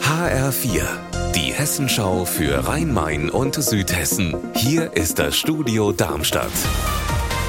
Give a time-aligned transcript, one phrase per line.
[0.00, 0.82] HR4,
[1.34, 4.36] die Hessenschau für Rhein-Main und Südhessen.
[4.54, 6.52] Hier ist das Studio Darmstadt.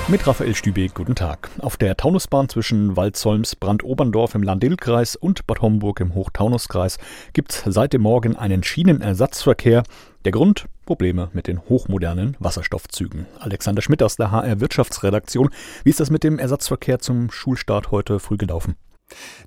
[0.07, 1.51] Mit Raphael Stübeck, guten Tag.
[1.59, 6.97] Auf der Taunusbahn zwischen Waldsolms, Brandoberndorf im Landil-Kreis und Bad Homburg im Hochtaunuskreis
[7.33, 9.83] gibt es seit dem Morgen einen Schienenersatzverkehr.
[10.25, 10.65] Der Grund?
[10.87, 13.27] Probleme mit den hochmodernen Wasserstoffzügen.
[13.39, 15.49] Alexander Schmidt aus der HR Wirtschaftsredaktion.
[15.83, 18.75] Wie ist das mit dem Ersatzverkehr zum Schulstart heute früh gelaufen?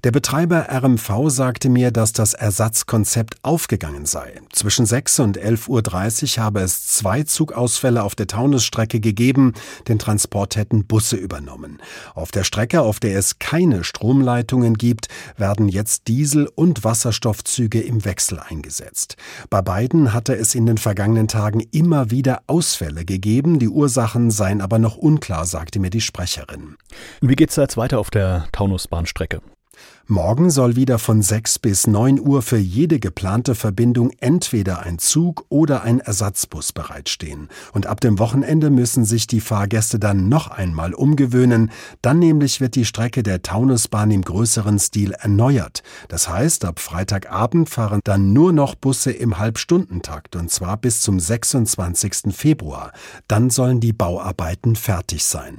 [0.05, 4.41] Der Betreiber RMV sagte mir, dass das Ersatzkonzept aufgegangen sei.
[4.53, 9.55] Zwischen 6 und 11.30 Uhr habe es zwei Zugausfälle auf der Taunusstrecke gegeben.
[9.89, 11.83] Den Transport hätten Busse übernommen.
[12.15, 18.05] Auf der Strecke, auf der es keine Stromleitungen gibt, werden jetzt Diesel- und Wasserstoffzüge im
[18.05, 19.17] Wechsel eingesetzt.
[19.51, 23.59] Bei beiden hatte es in den vergangenen Tagen immer wieder Ausfälle gegeben.
[23.59, 26.77] Die Ursachen seien aber noch unklar, sagte mir die Sprecherin.
[27.21, 29.41] Wie geht's jetzt weiter auf der Taunusbahnstrecke?
[30.11, 35.45] Morgen soll wieder von 6 bis 9 Uhr für jede geplante Verbindung entweder ein Zug
[35.51, 37.51] oder ein Ersatzbus bereitstehen.
[37.75, 41.71] Und ab dem Wochenende müssen sich die Fahrgäste dann noch einmal umgewöhnen.
[42.01, 45.83] Dann nämlich wird die Strecke der Taunusbahn im größeren Stil erneuert.
[46.09, 51.21] Das heißt, ab Freitagabend fahren dann nur noch Busse im Halbstundentakt und zwar bis zum
[51.21, 52.35] 26.
[52.35, 52.93] Februar.
[53.29, 55.59] Dann sollen die Bauarbeiten fertig sein.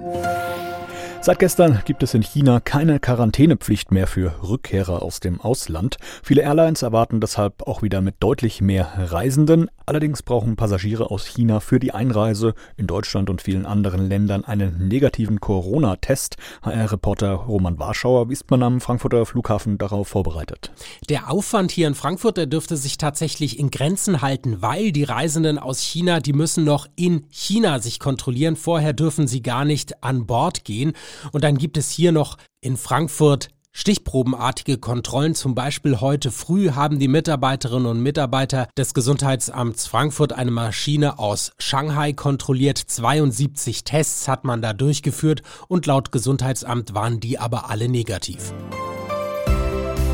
[1.21, 5.97] Seit gestern gibt es in China keine Quarantänepflicht mehr für Rückkehrer aus dem Ausland.
[6.23, 9.69] Viele Airlines erwarten deshalb auch wieder mit deutlich mehr Reisenden.
[9.85, 14.87] Allerdings brauchen Passagiere aus China für die Einreise in Deutschland und vielen anderen Ländern einen
[14.87, 16.37] negativen Corona-Test.
[16.61, 20.71] HR-Reporter Roman Warschauer, wie ist man am Frankfurter Flughafen darauf vorbereitet?
[21.09, 25.59] Der Aufwand hier in Frankfurt, der dürfte sich tatsächlich in Grenzen halten, weil die Reisenden
[25.59, 28.55] aus China, die müssen noch in China sich kontrollieren.
[28.55, 30.93] Vorher dürfen sie gar nicht an Bord gehen.
[31.31, 35.35] Und dann gibt es hier noch in Frankfurt Stichprobenartige Kontrollen.
[35.35, 41.51] Zum Beispiel heute früh haben die Mitarbeiterinnen und Mitarbeiter des Gesundheitsamts Frankfurt eine Maschine aus
[41.59, 42.77] Shanghai kontrolliert.
[42.77, 48.53] 72 Tests hat man da durchgeführt und laut Gesundheitsamt waren die aber alle negativ.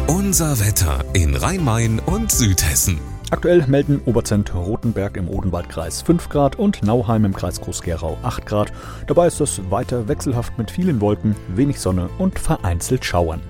[0.08, 3.15] Unser Wetter in Rhein-Main und Südhessen.
[3.32, 8.72] Aktuell melden Oberzent Rotenberg im Odenwaldkreis 5 Grad und Nauheim im Kreis Groß-Gerau 8 Grad.
[9.08, 13.42] Dabei ist es weiter wechselhaft mit vielen Wolken, wenig Sonne und vereinzelt Schauern.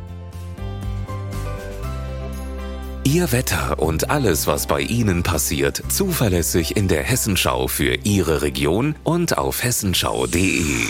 [3.04, 8.96] Ihr Wetter und alles, was bei Ihnen passiert, zuverlässig in der Hessenschau für Ihre Region
[9.04, 10.88] und auf hessenschau.de.